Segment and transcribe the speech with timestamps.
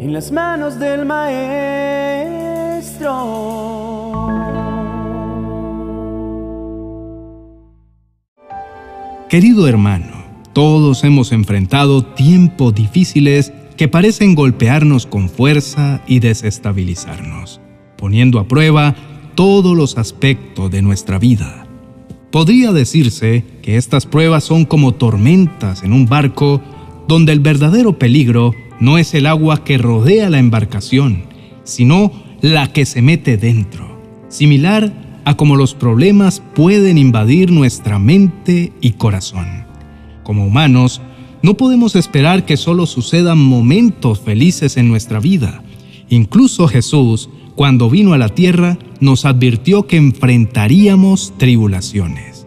[0.00, 1.50] en las manos del Maestro.
[9.28, 10.24] Querido hermano,
[10.54, 17.60] todos hemos enfrentado tiempos difíciles que parecen golpearnos con fuerza y desestabilizarnos,
[17.98, 18.94] poniendo a prueba
[19.34, 21.66] todos los aspectos de nuestra vida.
[22.30, 26.62] Podría decirse que estas pruebas son como tormentas en un barco
[27.06, 31.24] donde el verdadero peligro no es el agua que rodea la embarcación,
[31.64, 34.92] sino la que se mete dentro, similar
[35.24, 39.66] a como los problemas pueden invadir nuestra mente y corazón.
[40.22, 41.00] Como humanos,
[41.42, 45.62] no podemos esperar que solo sucedan momentos felices en nuestra vida.
[46.08, 52.46] Incluso Jesús, cuando vino a la tierra, nos advirtió que enfrentaríamos tribulaciones.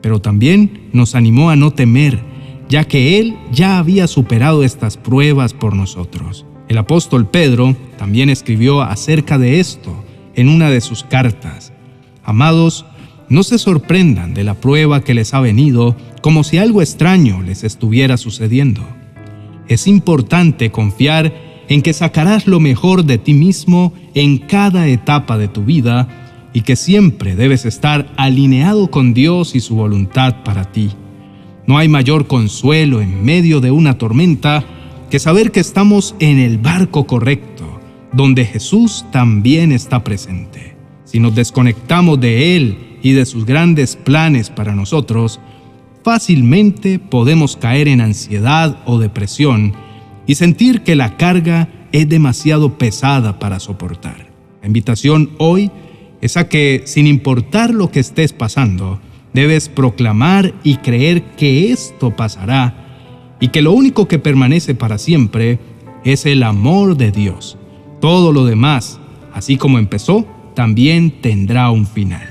[0.00, 2.22] Pero también nos animó a no temer,
[2.68, 6.46] ya que Él ya había superado estas pruebas por nosotros.
[6.68, 9.94] El apóstol Pedro también escribió acerca de esto
[10.34, 11.72] en una de sus cartas.
[12.24, 12.86] Amados,
[13.28, 17.64] no se sorprendan de la prueba que les ha venido como si algo extraño les
[17.64, 18.82] estuviera sucediendo.
[19.68, 21.34] Es importante confiar
[21.68, 26.08] en que sacarás lo mejor de ti mismo en cada etapa de tu vida
[26.52, 30.90] y que siempre debes estar alineado con Dios y su voluntad para ti.
[31.66, 34.64] No hay mayor consuelo en medio de una tormenta
[35.10, 37.80] que saber que estamos en el barco correcto,
[38.12, 40.76] donde Jesús también está presente.
[41.04, 45.40] Si nos desconectamos de Él y de sus grandes planes para nosotros,
[46.02, 49.72] fácilmente podemos caer en ansiedad o depresión
[50.26, 54.28] y sentir que la carga es demasiado pesada para soportar.
[54.60, 55.70] La invitación hoy
[56.20, 59.00] es a que, sin importar lo que estés pasando,
[59.34, 65.58] Debes proclamar y creer que esto pasará y que lo único que permanece para siempre
[66.04, 67.58] es el amor de Dios.
[68.00, 69.00] Todo lo demás,
[69.32, 72.28] así como empezó, también tendrá un final.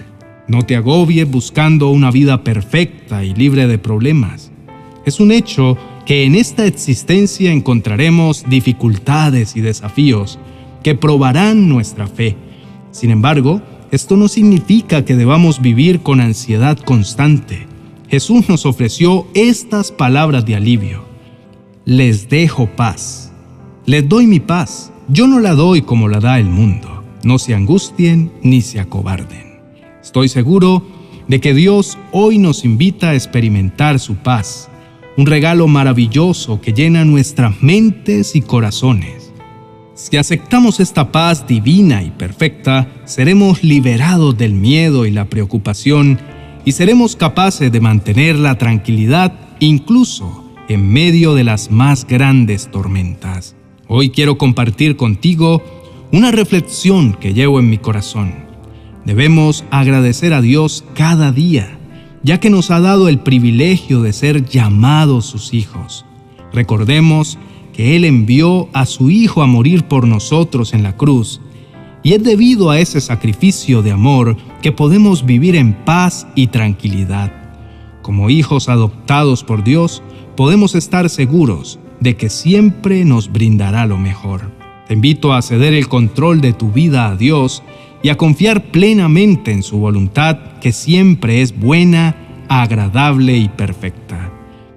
[0.48, 4.52] No te agobies buscando una vida perfecta y libre de problemas.
[5.06, 10.40] Es un hecho que en esta existencia encontraremos dificultades y desafíos
[10.84, 12.36] que probarán nuestra fe.
[12.92, 13.62] Sin embargo,
[13.94, 17.68] esto no significa que debamos vivir con ansiedad constante.
[18.10, 21.04] Jesús nos ofreció estas palabras de alivio.
[21.86, 23.32] Les dejo paz.
[23.86, 24.92] Les doy mi paz.
[25.10, 27.04] Yo no la doy como la da el mundo.
[27.24, 29.60] No se angustien ni se acobarden.
[30.02, 30.84] Estoy seguro
[31.28, 34.70] de que Dios hoy nos invita a experimentar su paz,
[35.18, 39.33] un regalo maravilloso que llena nuestras mentes y corazones.
[39.96, 46.20] Si aceptamos esta paz divina y perfecta, seremos liberados del miedo y la preocupación
[46.66, 53.56] y seremos capaces de mantener la tranquilidad incluso en medio de las más grandes tormentas.
[53.88, 55.62] Hoy quiero compartir contigo
[56.12, 58.34] una reflexión que llevo en mi corazón.
[59.06, 61.78] Debemos agradecer a Dios cada día,
[62.24, 66.04] ya que nos ha dado el privilegio de ser llamados sus hijos.
[66.52, 71.42] Recordemos que Él envió a su Hijo a morir por nosotros en la cruz,
[72.04, 77.32] y es debido a ese sacrificio de amor que podemos vivir en paz y tranquilidad.
[78.02, 80.04] Como hijos adoptados por Dios,
[80.36, 84.52] podemos estar seguros de que siempre nos brindará lo mejor.
[84.88, 87.64] Te invito a ceder el control de tu vida a Dios
[88.04, 92.18] y a confiar plenamente en su voluntad que siempre es buena,
[92.50, 94.03] agradable y perfecta.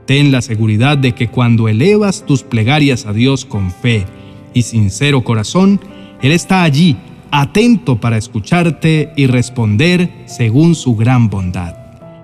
[0.06, 4.06] Ten la seguridad de que cuando elevas tus plegarias a Dios con fe
[4.54, 5.80] y sincero corazón,
[6.22, 6.96] Él está allí,
[7.32, 11.74] atento para escucharte y responder según su gran bondad.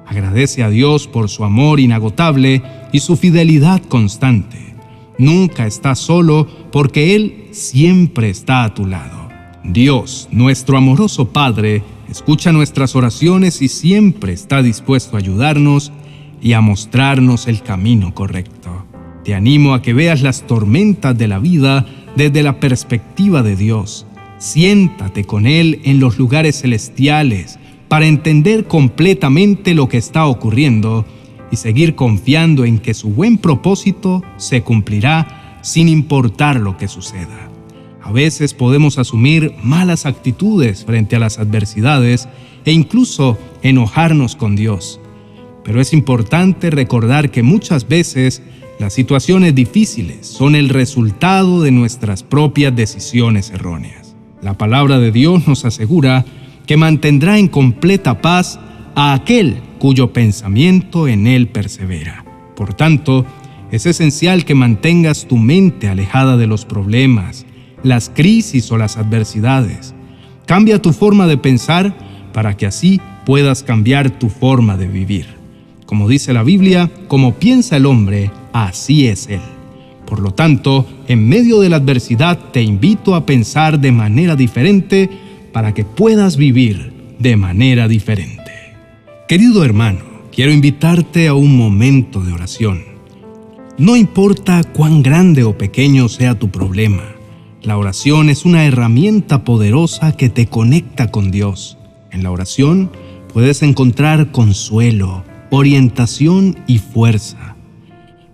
[0.06, 2.62] Agradece a Dios por su amor inagotable
[2.92, 4.58] y su fidelidad constante.
[5.18, 9.28] Nunca estás solo porque Él siempre está a tu lado.
[9.64, 15.92] Dios, nuestro amoroso Padre, escucha nuestras oraciones y siempre está dispuesto a ayudarnos
[16.42, 18.84] y a mostrarnos el camino correcto.
[19.24, 21.86] Te animo a que veas las tormentas de la vida
[22.16, 24.06] desde la perspectiva de Dios.
[24.38, 27.58] Siéntate con Él en los lugares celestiales
[27.88, 31.06] para entender completamente lo que está ocurriendo
[31.52, 37.50] y seguir confiando en que su buen propósito se cumplirá sin importar lo que suceda.
[38.02, 42.28] A veces podemos asumir malas actitudes frente a las adversidades
[42.64, 45.01] e incluso enojarnos con Dios.
[45.64, 48.42] Pero es importante recordar que muchas veces
[48.78, 54.16] las situaciones difíciles son el resultado de nuestras propias decisiones erróneas.
[54.40, 56.24] La palabra de Dios nos asegura
[56.66, 58.58] que mantendrá en completa paz
[58.94, 62.24] a aquel cuyo pensamiento en él persevera.
[62.56, 63.24] Por tanto,
[63.70, 67.46] es esencial que mantengas tu mente alejada de los problemas,
[67.82, 69.94] las crisis o las adversidades.
[70.46, 71.96] Cambia tu forma de pensar
[72.32, 75.41] para que así puedas cambiar tu forma de vivir.
[75.92, 79.42] Como dice la Biblia, como piensa el hombre, así es él.
[80.06, 85.10] Por lo tanto, en medio de la adversidad te invito a pensar de manera diferente
[85.52, 88.50] para que puedas vivir de manera diferente.
[89.28, 90.00] Querido hermano,
[90.34, 92.84] quiero invitarte a un momento de oración.
[93.76, 97.04] No importa cuán grande o pequeño sea tu problema,
[97.62, 101.76] la oración es una herramienta poderosa que te conecta con Dios.
[102.10, 102.90] En la oración
[103.30, 107.56] puedes encontrar consuelo, orientación y fuerza.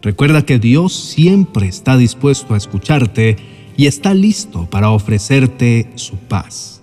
[0.03, 3.37] Recuerda que Dios siempre está dispuesto a escucharte
[3.77, 6.81] y está listo para ofrecerte su paz.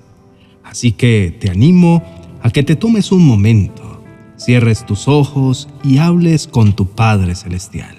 [0.61, 2.03] Así que te animo
[2.41, 4.03] a que te tomes un momento,
[4.35, 7.95] cierres tus ojos y hables con tu Padre Celestial.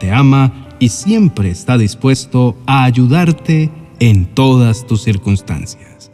[0.00, 6.10] Te ama y siempre está dispuesto a ayudarte en todas tus circunstancias.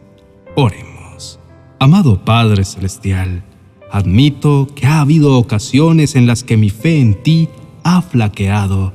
[0.57, 1.39] Oremos.
[1.79, 3.41] Amado Padre Celestial,
[3.95, 7.47] Admito que ha habido ocasiones en las que mi fe en ti
[7.85, 8.91] ha flaqueado,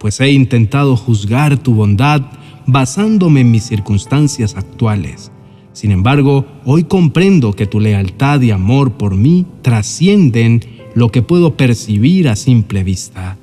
[0.00, 2.22] pues he intentado juzgar tu bondad
[2.66, 5.30] basándome en mis circunstancias actuales.
[5.72, 10.60] Sin embargo, hoy comprendo que tu lealtad y amor por mí trascienden
[10.96, 13.38] lo que puedo percibir a simple vista.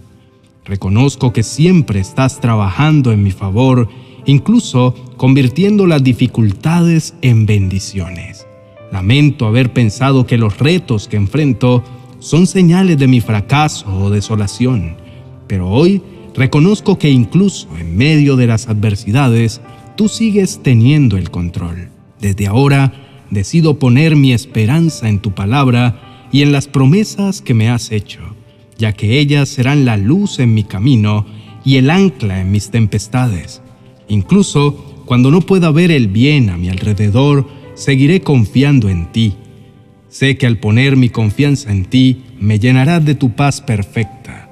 [0.66, 3.88] Reconozco que siempre estás trabajando en mi favor,
[4.26, 8.49] incluso convirtiendo las dificultades en bendiciones.
[8.92, 11.84] Lamento haber pensado que los retos que enfrento
[12.20, 14.96] son señales de mi fracaso o desolación,
[15.48, 16.02] pero hoy
[16.36, 19.62] reconozco que incluso en medio de las adversidades,
[19.96, 21.90] tú sigues teniendo el control.
[22.20, 22.94] Desde ahora,
[23.30, 28.22] decido poner mi esperanza en tu palabra y en las promesas que me has hecho,
[28.78, 31.26] ya que ellas serán la luz en mi camino
[31.64, 33.62] y el ancla en mis tempestades.
[34.08, 37.48] Incluso cuando no pueda ver el bien a mi alrededor,
[37.80, 39.36] seguiré confiando en ti.
[40.10, 44.50] Sé que al poner mi confianza en ti, me llenarás de tu paz perfecta.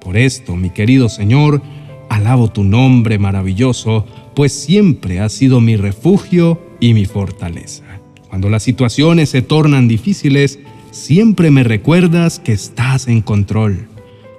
[0.00, 1.62] Por esto, mi querido Señor,
[2.08, 7.84] alabo tu nombre maravilloso, pues siempre has sido mi refugio y mi fortaleza.
[8.30, 10.58] Cuando las situaciones se tornan difíciles,
[10.92, 13.86] siempre me recuerdas que estás en control.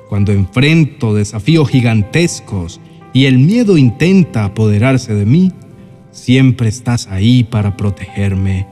[0.09, 2.81] Cuando enfrento desafíos gigantescos
[3.13, 5.51] y el miedo intenta apoderarse de mí,
[6.13, 8.67] siempre estás ahí para protegerme.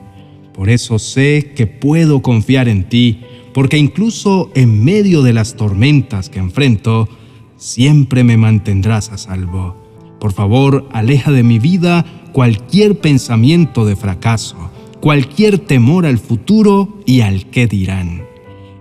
[0.54, 3.20] Por eso sé que puedo confiar en ti,
[3.52, 7.08] porque incluso en medio de las tormentas que enfrento,
[7.56, 9.76] siempre me mantendrás a salvo.
[10.18, 17.20] Por favor, aleja de mi vida cualquier pensamiento de fracaso, cualquier temor al futuro y
[17.20, 18.22] al qué dirán.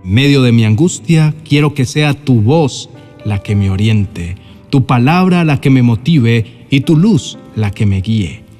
[0.04, 2.90] En medio de mi angustia, quiero que sea tu voz
[3.26, 4.36] la que me oriente,
[4.70, 8.51] tu palabra la que me motive y tu luz la que me guíe.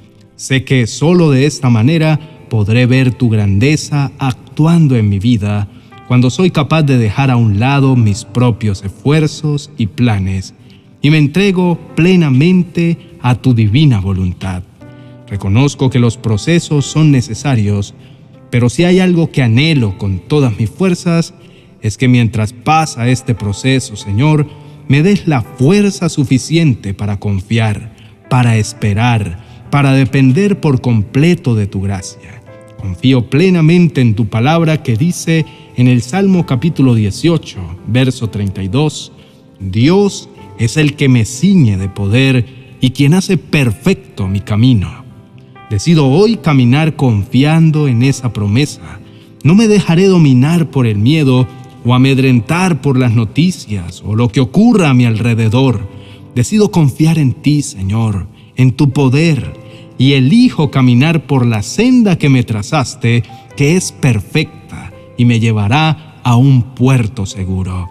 [0.42, 5.68] Sé que solo de esta manera podré ver tu grandeza actuando en mi vida
[6.08, 10.56] cuando soy capaz de dejar a un lado mis propios esfuerzos y planes
[11.00, 14.64] y me entrego plenamente a tu divina voluntad.
[15.28, 17.94] Reconozco que los procesos son necesarios,
[18.50, 21.36] pero si hay algo que anhelo con todas mis fuerzas,
[21.84, 24.48] es que mientras pasa este proceso, Señor,
[24.88, 27.94] me des la fuerza suficiente para confiar,
[28.28, 32.42] para esperar, para depender por completo de tu gracia.
[32.80, 39.12] Confío plenamente en tu palabra que dice en el Salmo capítulo 18, verso 32,
[39.60, 42.46] Dios es el que me ciñe de poder
[42.82, 45.06] y quien hace perfecto mi camino.
[45.70, 49.00] Decido hoy caminar confiando en esa promesa.
[49.44, 51.48] No me dejaré dominar por el miedo
[51.86, 55.88] o amedrentar por las noticias o lo que ocurra a mi alrededor.
[56.36, 59.61] Decido confiar en ti, Señor, en tu poder,
[60.02, 63.22] y elijo caminar por la senda que me trazaste,
[63.56, 67.88] que es perfecta y me llevará a un puerto seguro.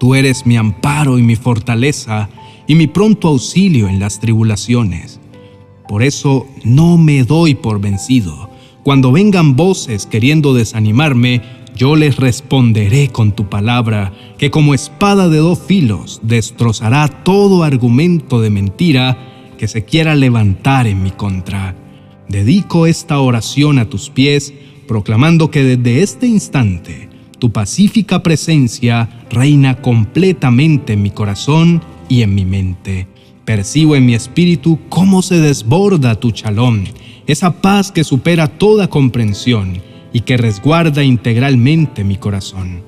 [0.00, 2.30] Tú eres mi amparo y mi fortaleza
[2.66, 5.20] y mi pronto auxilio en las tribulaciones.
[5.86, 8.48] Por eso no me doy por vencido.
[8.82, 11.42] Cuando vengan voces queriendo desanimarme,
[11.76, 18.40] yo les responderé con tu palabra, que como espada de dos filos destrozará todo argumento
[18.40, 21.74] de mentira que se quiera levantar en mi contra.
[22.28, 24.52] Dedico esta oración a tus pies,
[24.86, 32.34] proclamando que desde este instante tu pacífica presencia reina completamente en mi corazón y en
[32.34, 33.08] mi mente.
[33.44, 36.84] Percibo en mi espíritu cómo se desborda tu chalón,
[37.26, 39.82] esa paz que supera toda comprensión
[40.12, 42.82] y que resguarda integralmente mi corazón.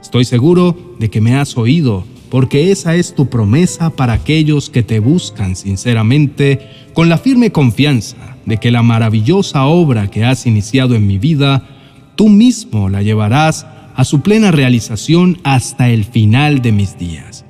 [0.00, 4.82] Estoy seguro de que me has oído porque esa es tu promesa para aquellos que
[4.82, 6.60] te buscan sinceramente,
[6.94, 11.68] con la firme confianza de que la maravillosa obra que has iniciado en mi vida,
[12.16, 17.44] tú mismo la llevarás a su plena realización hasta el final de mis días.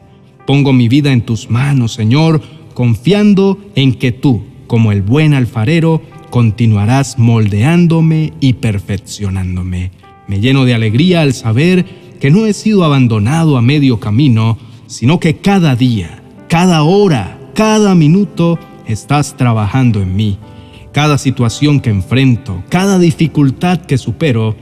[0.46, 2.42] Pongo mi vida en tus manos, Señor,
[2.74, 9.90] confiando en que tú, como el buen alfarero, continuarás moldeándome y perfeccionándome.
[10.26, 11.84] Me lleno de alegría al saber
[12.20, 14.58] que no he sido abandonado a medio camino,
[14.90, 20.36] sino que cada día, cada hora, cada minuto estás trabajando en mí.
[20.92, 24.56] Cada situación que enfrento, cada dificultad que supero,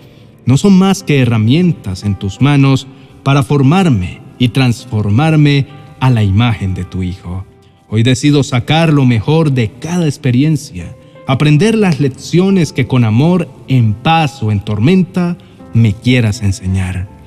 [0.44, 2.86] no son más que herramientas en tus manos
[3.22, 5.66] para formarme y transformarme
[5.98, 7.46] a la imagen de tu Hijo.
[7.88, 10.94] Hoy decido sacar lo mejor de cada experiencia,
[11.26, 15.38] aprender las lecciones que con amor, en paz o en tormenta
[15.72, 17.17] me quieras enseñar.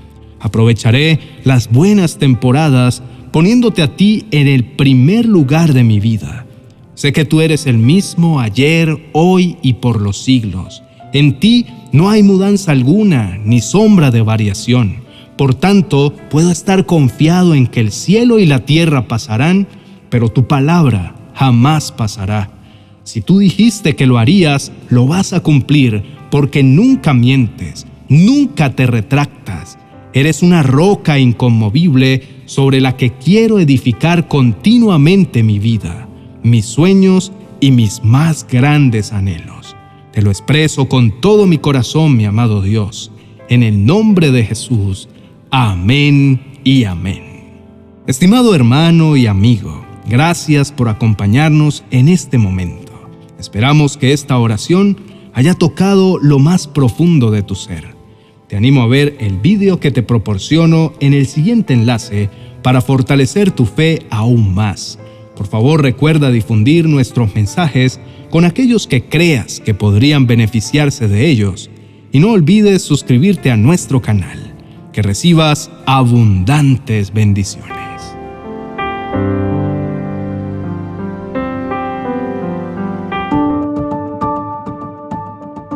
[0.42, 6.46] Aprovecharé las buenas temporadas poniéndote a ti en el primer lugar de mi vida.
[6.96, 10.84] Sé que tú eres el mismo ayer, hoy y por los siglos.
[11.14, 14.98] En ti no hay mudanza alguna ni sombra de variación.
[15.38, 19.68] Por tanto, puedo estar confiado en que el cielo y la tierra pasarán,
[20.10, 22.52] pero tu palabra jamás pasará.
[23.04, 28.86] Si tú dijiste que lo harías, lo vas a cumplir, porque nunca mientes, nunca te
[28.86, 29.78] retractas
[30.14, 36.10] Eres una roca inconmovible sobre la que quiero edificar continuamente mi vida,
[36.44, 39.78] mis sueños y mis más grandes anhelos.
[40.12, 43.12] Te lo expreso con todo mi corazón, mi amado Dios.
[43.48, 45.08] En el nombre de Jesús.
[45.50, 47.24] Amén y amén.
[48.06, 52.92] Estimado hermano y amigo, gracias por acompañarnos en este momento.
[53.40, 54.98] Esperamos que esta oración
[55.34, 57.91] haya tocado lo más profundo de tu ser
[58.52, 62.30] te animo a ver el vídeo que te proporciono en el siguiente enlace
[62.62, 65.00] para fortalecer tu fe aún más.
[65.38, 71.70] Por favor recuerda difundir nuestros mensajes con aquellos que creas que podrían beneficiarse de ellos
[72.12, 74.54] y no olvides suscribirte a nuestro canal.
[74.92, 77.72] Que recibas abundantes bendiciones.